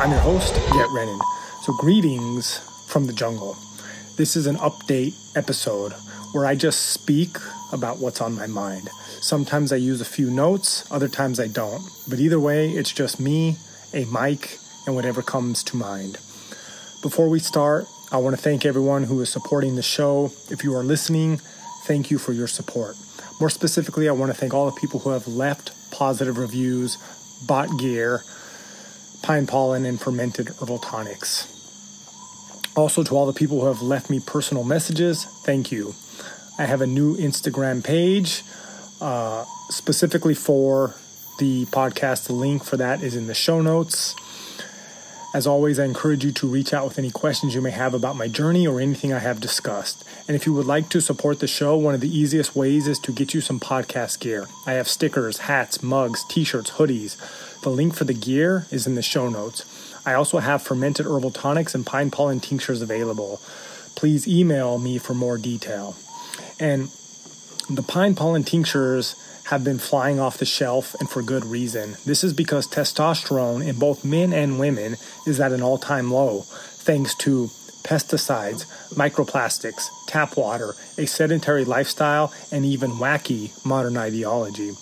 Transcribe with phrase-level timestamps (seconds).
[0.00, 1.20] I'm your host, Garett Renon.
[1.60, 2.56] So, greetings
[2.88, 3.54] from the jungle.
[4.16, 5.92] This is an update episode
[6.32, 7.36] where I just speak
[7.70, 8.88] about what's on my mind.
[9.20, 11.82] Sometimes I use a few notes, other times I don't.
[12.08, 13.58] But either way, it's just me,
[13.92, 16.14] a mic, and whatever comes to mind.
[17.02, 20.32] Before we start, I want to thank everyone who is supporting the show.
[20.48, 21.42] If you are listening,
[21.84, 22.96] thank you for your support.
[23.38, 26.96] More specifically, I want to thank all the people who have left positive reviews,
[27.46, 28.22] bought gear,
[29.22, 31.46] pine pollen, and fermented herbal tonics.
[32.76, 35.94] Also, to all the people who have left me personal messages, thank you.
[36.58, 38.42] I have a new Instagram page
[39.00, 40.94] uh, specifically for
[41.38, 42.26] the podcast.
[42.26, 44.14] The link for that is in the show notes.
[45.32, 48.16] As always, I encourage you to reach out with any questions you may have about
[48.16, 50.04] my journey or anything I have discussed.
[50.26, 52.98] And if you would like to support the show, one of the easiest ways is
[53.00, 54.48] to get you some podcast gear.
[54.66, 57.16] I have stickers, hats, mugs, t shirts, hoodies.
[57.62, 59.64] The link for the gear is in the show notes.
[60.06, 63.40] I also have fermented herbal tonics and pine pollen tinctures available.
[63.96, 65.96] Please email me for more detail.
[66.58, 66.90] And
[67.68, 71.96] the pine pollen tinctures have been flying off the shelf and for good reason.
[72.06, 76.42] This is because testosterone in both men and women is at an all time low
[76.42, 77.50] thanks to
[77.82, 84.72] pesticides, microplastics, tap water, a sedentary lifestyle, and even wacky modern ideology.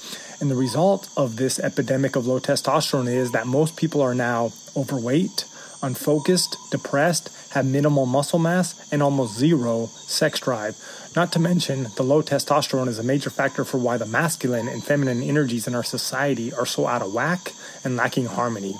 [0.40, 4.52] And the result of this epidemic of low testosterone is that most people are now
[4.76, 5.44] overweight,
[5.82, 10.76] unfocused, depressed, have minimal muscle mass, and almost zero sex drive.
[11.16, 14.84] Not to mention, the low testosterone is a major factor for why the masculine and
[14.84, 18.76] feminine energies in our society are so out of whack and lacking harmony.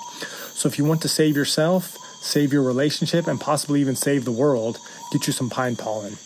[0.53, 4.31] So, if you want to save yourself, save your relationship, and possibly even save the
[4.31, 4.79] world,
[5.11, 6.17] get you some pine pollen.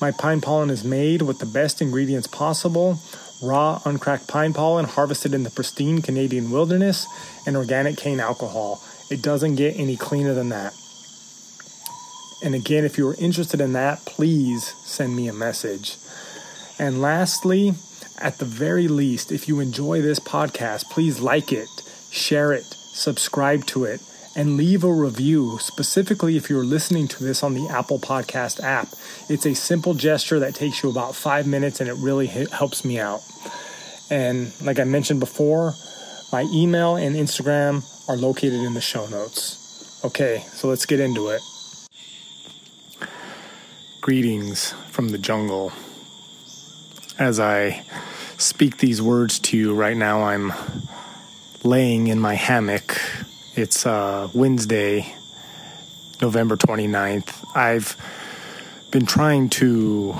[0.00, 2.98] My pine pollen is made with the best ingredients possible
[3.42, 7.06] raw, uncracked pine pollen harvested in the pristine Canadian wilderness,
[7.46, 8.82] and organic cane alcohol.
[9.10, 10.74] It doesn't get any cleaner than that.
[12.42, 15.96] And again, if you are interested in that, please send me a message.
[16.78, 17.74] And lastly,
[18.18, 21.68] at the very least, if you enjoy this podcast, please like it,
[22.10, 24.00] share it, subscribe to it,
[24.40, 28.88] and leave a review, specifically if you're listening to this on the Apple Podcast app.
[29.28, 32.98] It's a simple gesture that takes you about five minutes and it really helps me
[32.98, 33.20] out.
[34.08, 35.74] And like I mentioned before,
[36.32, 40.00] my email and Instagram are located in the show notes.
[40.06, 41.42] Okay, so let's get into it.
[44.00, 45.70] Greetings from the jungle.
[47.18, 47.84] As I
[48.38, 50.50] speak these words to you right now, I'm
[51.62, 52.98] laying in my hammock.
[53.56, 55.12] It's uh, Wednesday,
[56.22, 57.56] November 29th.
[57.56, 57.96] I've
[58.92, 60.14] been trying to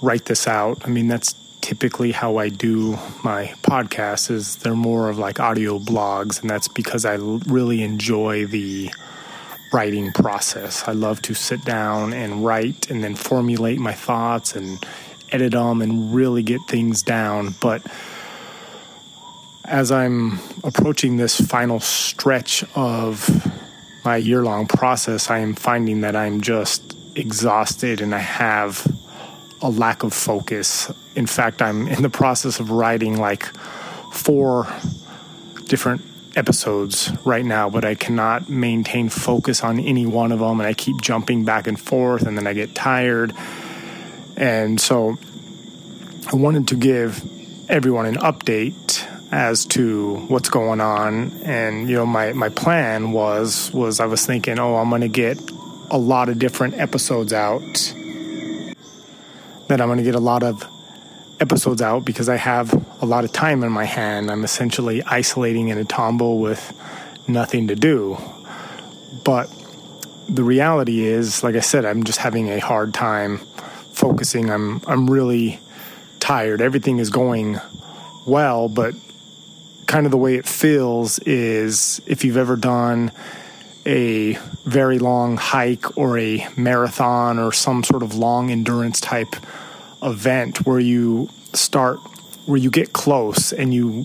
[0.00, 0.86] write this out.
[0.86, 2.92] I mean, that's typically how I do
[3.24, 8.46] my podcasts is they're more of like audio blogs and that's because I really enjoy
[8.46, 8.92] the
[9.72, 10.86] writing process.
[10.86, 14.78] I love to sit down and write and then formulate my thoughts and
[15.32, 17.56] edit them and really get things down.
[17.60, 17.82] But
[19.64, 23.28] as I'm approaching this final stretch of
[24.04, 28.86] my year long process, I am finding that I'm just exhausted and I have
[29.62, 30.92] a lack of focus.
[31.16, 33.46] In fact, I'm in the process of writing like
[34.12, 34.66] four
[35.64, 36.02] different
[36.36, 40.60] episodes right now, but I cannot maintain focus on any one of them.
[40.60, 43.32] And I keep jumping back and forth, and then I get tired.
[44.36, 45.16] And so
[46.30, 47.24] I wanted to give
[47.70, 51.32] everyone an update as to what's going on.
[51.42, 55.08] And, you know, my, my plan was, was I was thinking, oh, I'm going to
[55.08, 55.38] get
[55.90, 57.60] a lot of different episodes out.
[59.68, 60.62] That I'm going to get a lot of
[61.40, 62.72] episodes out because I have
[63.02, 64.30] a lot of time in my hand.
[64.30, 66.72] I'm essentially isolating in a tambo with
[67.26, 68.18] nothing to do.
[69.24, 69.50] But
[70.28, 73.38] the reality is, like I said, I'm just having a hard time
[73.92, 74.50] focusing.
[74.50, 75.60] I'm I'm really
[76.20, 76.60] tired.
[76.60, 77.60] Everything is going
[78.26, 78.94] well, but
[79.94, 83.12] kind of the way it feels is if you've ever done
[83.86, 84.32] a
[84.64, 89.36] very long hike or a marathon or some sort of long endurance type
[90.02, 91.98] event where you start
[92.44, 94.04] where you get close and you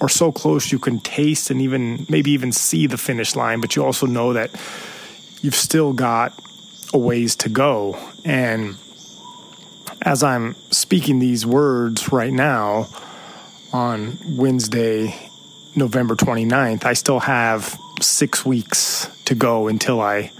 [0.00, 3.76] are so close you can taste and even maybe even see the finish line, but
[3.76, 4.50] you also know that
[5.42, 6.36] you've still got
[6.92, 7.96] a ways to go.
[8.24, 8.78] And
[10.02, 12.88] as I'm speaking these words right now
[13.72, 15.14] on Wednesday,
[15.76, 20.32] November 29th, I still have six weeks to go until I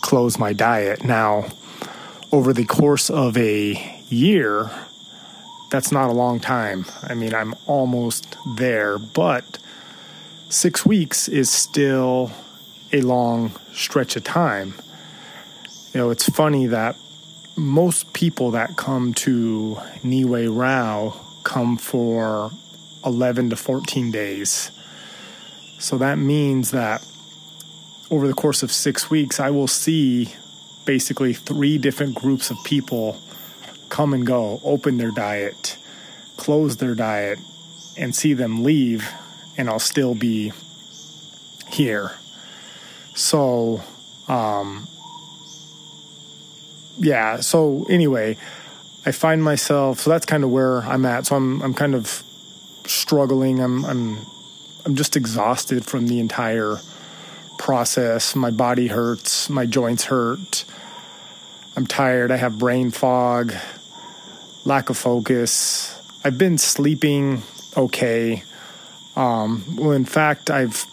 [0.00, 1.04] close my diet.
[1.04, 1.46] Now,
[2.32, 4.70] over the course of a year,
[5.70, 6.86] that's not a long time.
[7.02, 9.58] I mean, I'm almost there, but
[10.48, 12.32] six weeks is still
[12.92, 14.74] a long stretch of time.
[15.92, 16.96] You know, it's funny that
[17.56, 22.50] most people that come to Nihue Rao come for
[23.04, 24.70] 11 to 14 days.
[25.78, 27.04] So that means that
[28.10, 30.34] over the course of six weeks, I will see
[30.84, 33.20] basically three different groups of people
[33.88, 35.78] come and go, open their diet,
[36.36, 37.38] close their diet,
[37.96, 39.08] and see them leave,
[39.56, 40.52] and I'll still be
[41.68, 42.12] here.
[43.14, 43.82] So,
[44.28, 44.88] um,
[46.98, 47.40] yeah.
[47.40, 48.36] So anyway,
[49.04, 50.00] I find myself.
[50.00, 51.26] So that's kind of where I'm at.
[51.26, 52.22] So I'm I'm kind of
[52.86, 53.60] struggling.
[53.60, 54.26] I'm I'm
[54.84, 56.78] I'm just exhausted from the entire
[57.58, 58.34] process.
[58.34, 59.50] My body hurts.
[59.50, 60.64] My joints hurt.
[61.76, 62.30] I'm tired.
[62.30, 63.54] I have brain fog,
[64.64, 65.96] lack of focus.
[66.24, 67.42] I've been sleeping
[67.76, 68.42] okay.
[69.16, 70.86] Um, well, in fact, I've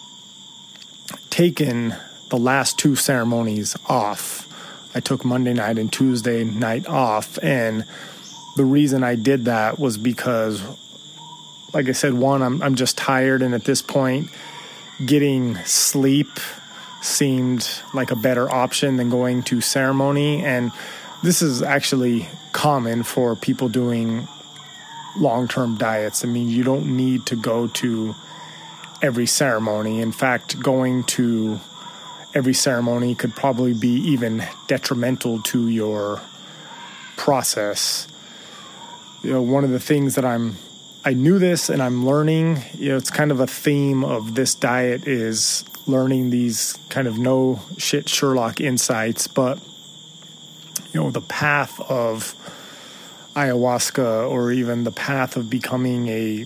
[1.30, 1.96] taken
[2.30, 4.48] the last two ceremonies off.
[4.96, 7.38] I took Monday night and Tuesday night off.
[7.42, 7.86] And
[8.56, 10.64] the reason I did that was because,
[11.74, 13.42] like I said, one, I'm, I'm just tired.
[13.42, 14.30] And at this point,
[15.06, 16.40] getting sleep
[17.02, 20.44] seemed like a better option than going to ceremony.
[20.44, 20.72] And
[21.24, 24.28] this is actually common for people doing
[25.18, 26.24] long term diets.
[26.24, 28.16] I mean, you don't need to go to
[29.02, 30.02] every ceremony.
[30.02, 31.60] In fact, going to
[32.34, 36.22] every ceremony could probably be even detrimental to your
[37.16, 38.08] process.
[39.24, 40.58] You know, one of the things that I'm
[41.08, 44.54] I knew this and I'm learning, you know, it's kind of a theme of this
[44.54, 49.58] diet is learning these kind of no shit Sherlock insights, but
[50.92, 52.36] you know, the path of
[53.38, 56.44] ayahuasca or even the path of becoming a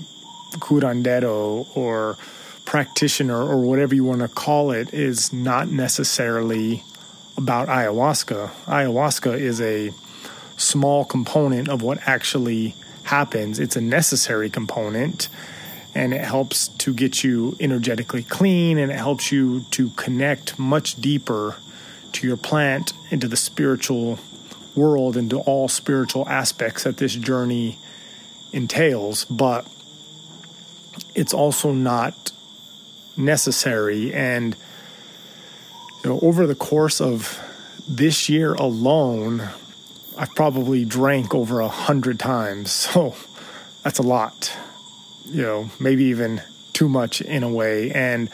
[0.57, 2.19] curandero or
[2.63, 6.83] practitioner or whatever you want to call it is not necessarily
[7.35, 8.51] about ayahuasca.
[8.65, 9.91] Ayahuasca is a
[10.55, 13.59] small component of what actually happens.
[13.59, 15.29] It's a necessary component
[15.93, 20.95] and it helps to get you energetically clean and it helps you to connect much
[20.95, 21.57] deeper
[22.13, 24.19] to your plant into the spiritual
[24.75, 27.77] world into all spiritual aspects that this journey
[28.53, 29.67] entails but
[31.13, 32.31] it's also not
[33.17, 34.55] necessary and
[36.03, 37.39] you know over the course of
[37.87, 39.49] this year alone
[40.21, 43.13] i've probably drank over a hundred times so
[43.83, 44.55] that's a lot
[45.31, 46.41] you know, maybe even
[46.73, 47.91] too much in a way.
[47.91, 48.29] And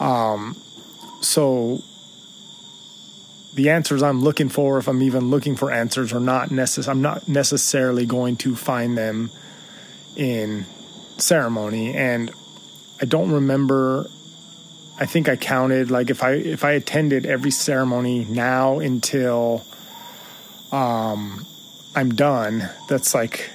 [0.00, 0.56] um,
[1.20, 1.82] so
[3.54, 7.02] the answers I'm looking for, if I'm even looking for answers, are not necess- I'm
[7.02, 9.30] not necessarily going to find them
[10.16, 10.64] in
[11.18, 11.94] ceremony.
[11.94, 12.32] And
[13.00, 14.06] I don't remember.
[14.98, 19.64] I think I counted like if I if I attended every ceremony now until
[20.72, 21.46] um,
[21.94, 22.68] I'm done.
[22.88, 23.50] That's like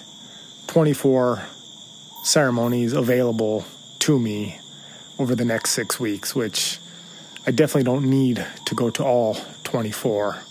[0.67, 1.41] 24
[2.23, 3.65] ceremonies available
[3.99, 4.59] to me
[5.19, 6.79] over the next six weeks, which
[7.45, 10.43] I definitely don't need to go to all 24.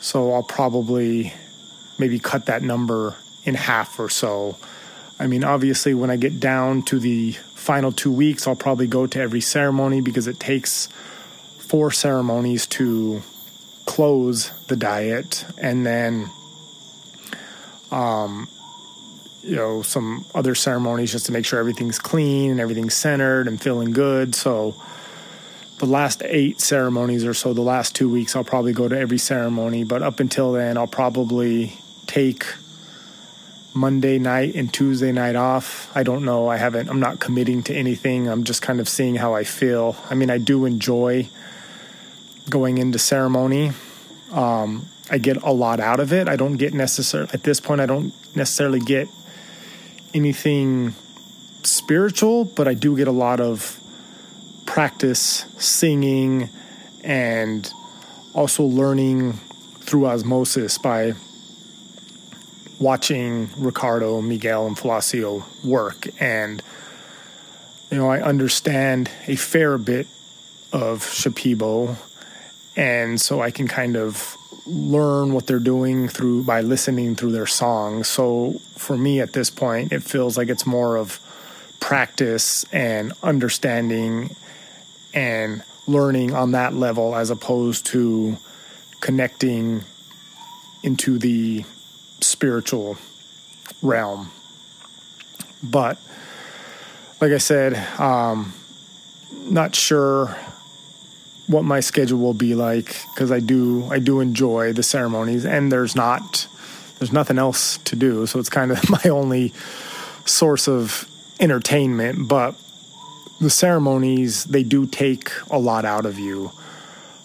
[0.00, 1.34] So I'll probably
[1.98, 4.56] maybe cut that number in half or so.
[5.18, 9.06] I mean, obviously, when I get down to the final two weeks, I'll probably go
[9.06, 10.88] to every ceremony because it takes
[11.58, 13.22] four ceremonies to
[13.86, 15.46] close the diet.
[15.58, 16.28] And then
[17.90, 18.48] um,
[19.46, 23.60] you know some other ceremonies just to make sure everything's clean and everything's centered and
[23.60, 24.34] feeling good.
[24.34, 24.74] So
[25.78, 29.18] the last eight ceremonies or so the last two weeks i'll probably go to every
[29.18, 29.84] ceremony.
[29.84, 31.74] But up until then i'll probably
[32.06, 32.44] take
[33.72, 35.94] monday night and tuesday night off.
[35.94, 36.48] I don't know.
[36.48, 38.28] I haven't i'm not committing to anything.
[38.28, 39.96] I'm just kind of seeing how i feel.
[40.10, 41.28] I mean i do enjoy
[42.50, 43.72] going into ceremony
[44.32, 47.80] um, i get a lot out of it i don't get necessarily at this point
[47.80, 49.08] i don't necessarily get
[50.14, 50.94] anything
[51.66, 53.80] spiritual, but I do get a lot of
[54.64, 56.48] practice singing
[57.04, 57.70] and
[58.34, 59.34] also learning
[59.80, 61.12] through osmosis by
[62.78, 66.08] watching Ricardo, Miguel, and Falacio work.
[66.20, 66.62] And,
[67.90, 70.06] you know, I understand a fair bit
[70.72, 71.96] of Shipibo.
[72.76, 77.46] And so I can kind of learn what they're doing through by listening through their
[77.46, 78.08] songs.
[78.08, 81.20] So for me at this point, it feels like it's more of
[81.80, 84.34] practice and understanding
[85.14, 88.36] and learning on that level as opposed to
[89.00, 89.82] connecting
[90.82, 91.64] into the
[92.20, 92.96] spiritual
[93.82, 94.30] realm.
[95.62, 95.98] But
[97.20, 98.52] like I said, um,
[99.32, 100.36] not sure
[101.46, 105.70] what my schedule will be like because I do I do enjoy the ceremonies and
[105.70, 106.46] there's not
[106.98, 109.52] there's nothing else to do so it's kind of my only
[110.24, 112.54] source of entertainment but
[113.40, 116.50] the ceremonies they do take a lot out of you.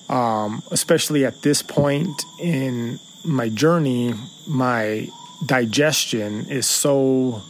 [0.10, 4.14] Um, especially at this point in my journey
[4.46, 5.10] my
[5.46, 7.42] digestion is so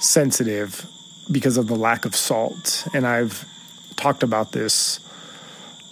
[0.00, 0.86] sensitive
[1.30, 3.46] because of the lack of salt and I've
[3.96, 4.98] talked about this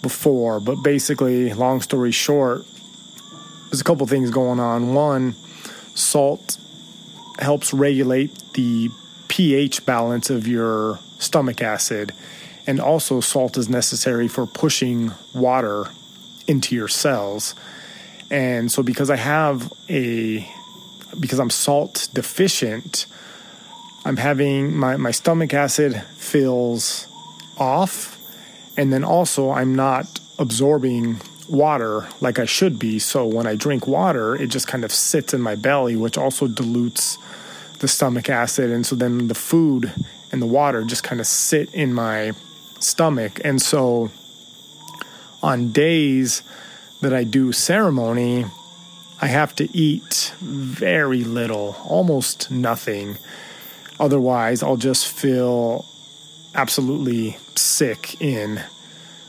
[0.03, 2.63] before, but basically, long story short,
[3.71, 4.93] there's a couple things going on.
[4.93, 5.33] One,
[5.95, 6.59] salt
[7.39, 8.91] helps regulate the
[9.29, 12.13] pH balance of your stomach acid,
[12.67, 15.85] and also salt is necessary for pushing water
[16.45, 17.55] into your cells.
[18.29, 20.47] And so, because I have a
[21.19, 23.05] because I'm salt deficient,
[24.05, 27.07] I'm having my, my stomach acid feels
[27.57, 28.12] off
[28.77, 32.99] and then also, I'm not absorbing water like I should be.
[32.99, 36.47] So when I drink water, it just kind of sits in my belly, which also
[36.47, 37.17] dilutes
[37.79, 38.71] the stomach acid.
[38.71, 39.91] And so then the food
[40.31, 42.31] and the water just kind of sit in my
[42.79, 43.39] stomach.
[43.43, 44.09] And so
[45.41, 46.41] on days
[47.01, 48.45] that I do ceremony,
[49.21, 53.17] I have to eat very little, almost nothing.
[53.99, 55.85] Otherwise, I'll just feel
[56.55, 58.61] absolutely sick in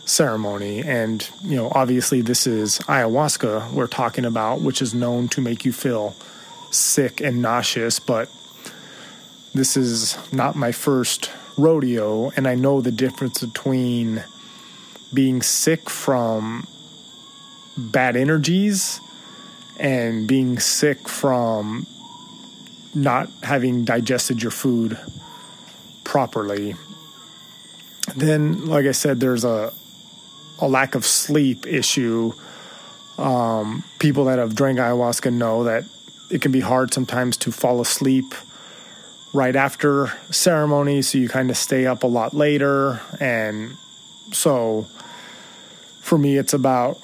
[0.04, 0.82] ceremony.
[0.82, 5.64] And, you know, obviously, this is ayahuasca we're talking about, which is known to make
[5.64, 6.14] you feel
[6.70, 7.98] sick and nauseous.
[7.98, 8.30] But
[9.54, 14.24] this is not my first rodeo, and I know the difference between
[15.12, 16.66] being sick from
[17.76, 19.00] bad energies
[19.78, 21.86] and being sick from
[22.94, 24.98] not having digested your food
[26.04, 26.74] properly
[28.16, 29.73] then, like I said, there's a
[30.61, 32.33] a lack of sleep issue.
[33.18, 35.85] Um, people that have drank ayahuasca know that
[36.30, 38.35] it can be hard sometimes to fall asleep
[39.33, 43.00] right after ceremony, so you kind of stay up a lot later.
[43.21, 43.76] And
[44.33, 44.87] so,
[46.00, 46.99] for me, it's about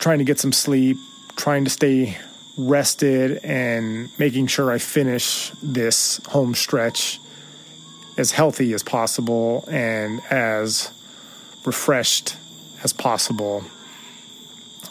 [0.00, 0.96] trying to get some sleep,
[1.36, 2.18] trying to stay
[2.56, 7.19] rested, and making sure I finish this home stretch
[8.16, 10.92] as healthy as possible and as
[11.64, 12.36] refreshed
[12.82, 13.64] as possible.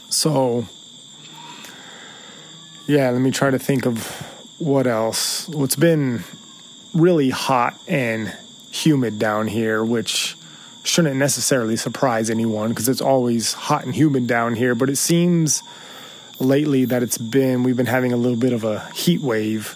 [0.09, 0.65] So,
[2.87, 4.07] yeah, let me try to think of
[4.57, 5.47] what else.
[5.49, 6.23] What's been
[6.93, 8.35] really hot and
[8.71, 10.35] humid down here, which
[10.83, 15.61] shouldn't necessarily surprise anyone because it's always hot and humid down here, but it seems
[16.39, 19.75] lately that it's been, we've been having a little bit of a heat wave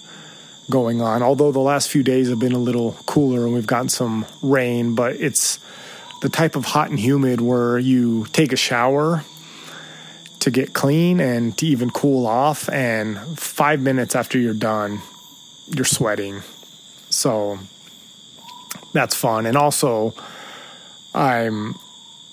[0.70, 1.22] going on.
[1.22, 4.96] Although the last few days have been a little cooler and we've gotten some rain,
[4.96, 5.60] but it's
[6.22, 9.26] the type of hot and humid where you take a shower
[10.40, 15.02] to get clean and to even cool off, and five minutes after you're done,
[15.68, 16.42] you're sweating.
[17.10, 17.60] So
[18.94, 19.46] that's fun.
[19.46, 20.14] And also,
[21.14, 21.76] I'm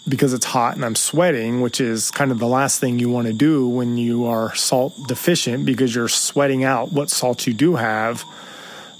[0.09, 3.26] because it's hot and I'm sweating, which is kind of the last thing you want
[3.26, 7.76] to do when you are salt deficient because you're sweating out what salt you do
[7.76, 8.25] have.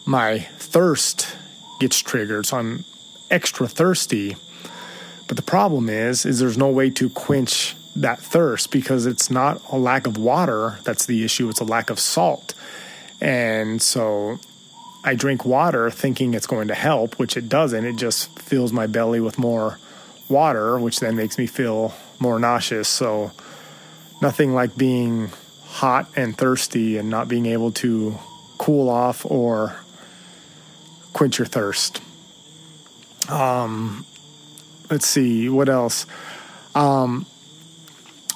[0.05, 1.37] My thirst
[1.81, 2.85] gets triggered, so I'm
[3.31, 4.37] extra thirsty.
[5.27, 9.63] But the problem is is there's no way to quench that thirst because it's not
[9.71, 12.55] a lack of water that's the issue, it's a lack of salt.
[13.21, 14.39] And so
[15.05, 17.85] I drink water thinking it's going to help, which it doesn't.
[17.85, 19.79] It just fills my belly with more
[20.31, 22.89] water, which then makes me feel more nauseous.
[22.89, 23.33] So,
[24.23, 25.31] nothing like being
[25.65, 28.19] hot and thirsty and not being able to
[28.59, 29.77] cool off or
[31.13, 32.03] quench your thirst.
[33.29, 34.05] Um,
[34.91, 36.07] let's see, what else?
[36.75, 37.27] Um,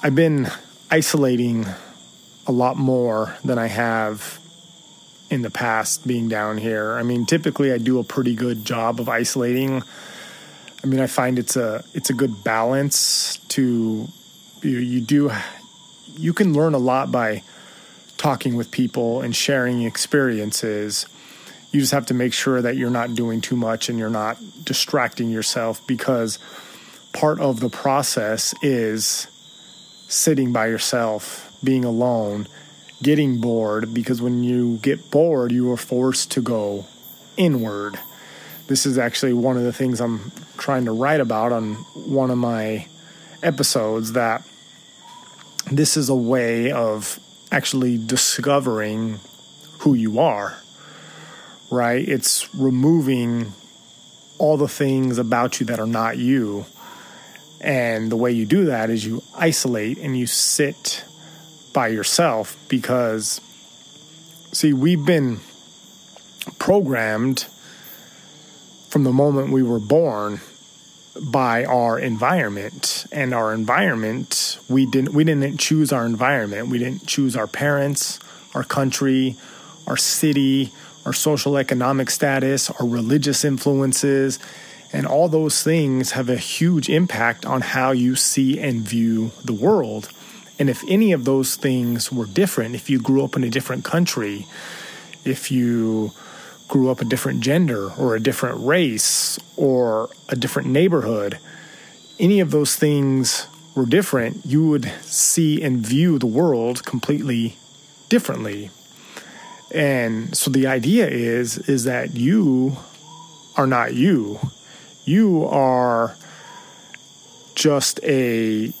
[0.01, 0.47] I've been
[0.89, 1.65] isolating
[2.47, 4.39] a lot more than I have
[5.29, 6.93] in the past being down here.
[6.93, 9.83] I mean, typically I do a pretty good job of isolating
[10.85, 14.07] I mean, I find it's a it's a good balance to
[14.61, 15.31] you, you do
[16.15, 17.41] you can learn a lot by
[18.17, 21.07] talking with people and sharing experiences.
[21.71, 24.37] You just have to make sure that you're not doing too much and you're not
[24.63, 26.37] distracting yourself because
[27.13, 29.25] part of the process is
[30.07, 32.47] sitting by yourself, being alone,
[33.01, 36.85] getting bored because when you get bored, you are forced to go
[37.37, 37.97] inward
[38.67, 42.37] this is actually one of the things I'm trying to write about on one of
[42.37, 42.87] my
[43.43, 44.43] episodes that
[45.71, 47.19] this is a way of
[47.51, 49.19] actually discovering
[49.79, 50.57] who you are,
[51.69, 52.07] right?
[52.07, 53.53] It's removing
[54.37, 56.65] all the things about you that are not you.
[57.61, 61.05] And the way you do that is you isolate and you sit
[61.73, 63.41] by yourself because,
[64.51, 65.39] see, we've been
[66.59, 67.45] programmed
[68.95, 70.39] from the moment we were born
[71.21, 73.05] by our environment.
[73.11, 76.69] And our environment we didn't we didn't choose our environment.
[76.69, 78.21] We didn't choose our parents
[78.53, 79.35] our country
[79.85, 80.71] our city
[81.05, 84.39] our social economic status our religious influences.
[84.93, 89.51] And all those things have a huge impact on how you see and view the
[89.51, 90.07] world.
[90.57, 93.83] And if any of those things were different if you grew up in a different
[93.83, 94.47] country
[95.25, 96.13] if you
[96.67, 101.37] grew up a different gender or a different race or a different neighborhood,
[102.19, 107.57] any of those things were different, you would see and view the world completely
[108.09, 108.69] differently.
[109.73, 112.77] And so the idea is is that you
[113.57, 114.39] are not you.
[115.03, 116.15] You are
[117.55, 118.71] just a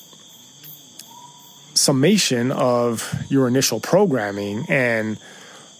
[1.73, 5.17] summation of your initial programming and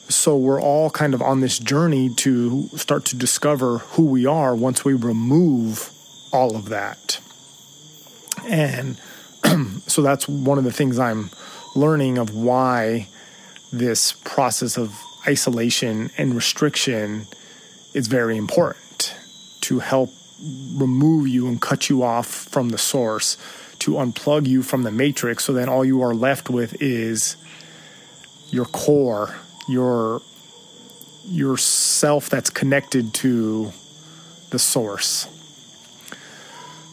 [0.09, 4.55] so we're all kind of on this journey to start to discover who we are
[4.55, 5.89] once we remove
[6.31, 7.19] all of that.
[8.47, 8.99] And
[9.87, 11.31] so that's one of the things I'm
[11.75, 13.07] learning of why
[13.71, 14.95] this process of
[15.27, 17.25] isolation and restriction
[17.93, 19.15] is very important
[19.61, 20.11] to help
[20.75, 23.37] remove you and cut you off from the source,
[23.79, 27.37] to unplug you from the matrix, so then all you are left with is
[28.51, 29.35] your core
[29.67, 30.21] your
[31.27, 33.71] yourself that's connected to
[34.51, 35.27] the source.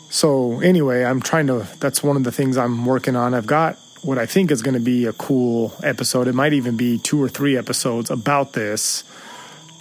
[0.08, 3.34] So anyway, I'm trying to that's one of the things I'm working on.
[3.34, 6.28] I've got what I think is going to be a cool episode.
[6.28, 9.04] It might even be two or three episodes about this,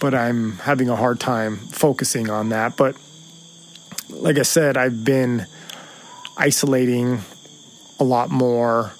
[0.00, 2.76] but I'm having a hard time focusing on that.
[2.76, 2.96] But
[4.08, 5.46] like I said, I've been
[6.36, 7.20] isolating
[7.98, 8.92] a lot more,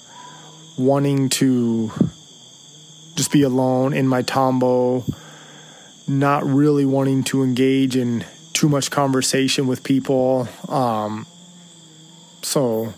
[0.77, 1.91] wanting to
[3.15, 5.03] just be alone in my tambo,
[6.07, 10.47] not really wanting to engage in too much conversation with people.
[10.67, 11.25] Um,
[12.41, 12.93] so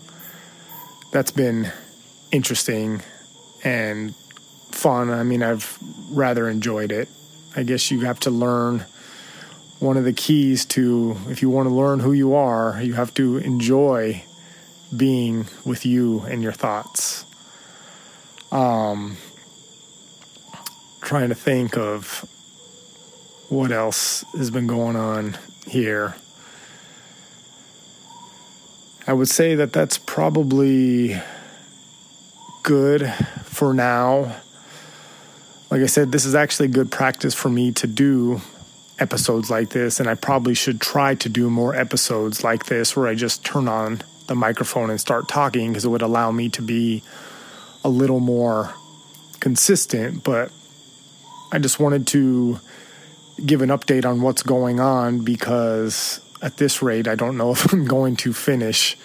[1.12, 1.70] that's been
[2.32, 3.02] interesting
[3.64, 4.14] and
[4.70, 5.10] fun.
[5.10, 5.78] I mean, I've
[6.10, 7.08] rather enjoyed it.
[7.54, 8.84] I guess you have to learn
[9.78, 13.12] one of the keys to, if you want to learn who you are, you have
[13.14, 14.24] to enjoy
[14.94, 17.24] being with you and your thoughts.
[18.52, 19.16] Um,
[21.06, 22.28] trying to think of
[23.48, 26.16] what else has been going on here.
[29.06, 31.16] I would say that that's probably
[32.64, 33.08] good
[33.44, 34.34] for now.
[35.70, 38.40] Like I said, this is actually good practice for me to do
[38.98, 43.06] episodes like this, and I probably should try to do more episodes like this where
[43.06, 46.62] I just turn on the microphone and start talking because it would allow me to
[46.62, 47.04] be
[47.84, 48.74] a little more
[49.38, 50.24] consistent.
[50.24, 50.50] But
[51.52, 52.58] I just wanted to
[53.44, 57.72] give an update on what's going on because at this rate, I don't know if
[57.72, 58.96] I'm going to finish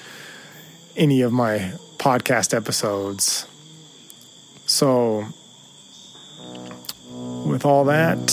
[0.96, 3.48] any of my podcast episodes.
[4.66, 5.26] So,
[7.46, 8.32] with all that,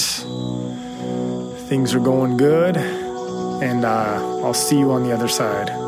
[1.69, 5.88] things are going good, and uh, I'll see you on the other side.